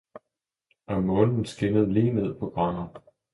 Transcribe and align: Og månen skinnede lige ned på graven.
Og 0.87 1.03
månen 1.03 1.45
skinnede 1.45 1.93
lige 1.93 2.13
ned 2.13 2.39
på 2.39 2.49
graven. 2.49 2.87